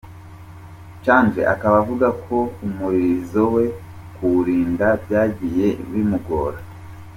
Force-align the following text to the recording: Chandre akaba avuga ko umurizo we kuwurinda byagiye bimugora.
Chandre 1.03 1.41
akaba 1.53 1.75
avuga 1.83 2.07
ko 2.25 2.37
umurizo 2.65 3.43
we 3.55 3.65
kuwurinda 4.15 4.87
byagiye 5.03 5.67
bimugora. 5.91 6.59